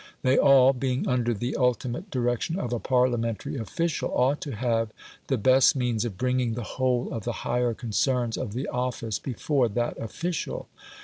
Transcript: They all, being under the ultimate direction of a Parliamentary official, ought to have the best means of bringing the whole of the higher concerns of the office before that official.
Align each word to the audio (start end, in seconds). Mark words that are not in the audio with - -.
They 0.23 0.35
all, 0.35 0.73
being 0.73 1.07
under 1.07 1.31
the 1.31 1.55
ultimate 1.57 2.09
direction 2.09 2.57
of 2.59 2.73
a 2.73 2.79
Parliamentary 2.79 3.55
official, 3.57 4.09
ought 4.11 4.41
to 4.41 4.55
have 4.55 4.89
the 5.27 5.37
best 5.37 5.75
means 5.75 6.05
of 6.05 6.17
bringing 6.17 6.55
the 6.55 6.63
whole 6.63 7.13
of 7.13 7.23
the 7.23 7.31
higher 7.45 7.75
concerns 7.75 8.35
of 8.35 8.53
the 8.53 8.67
office 8.69 9.19
before 9.19 9.69
that 9.69 9.99
official. 9.99 10.67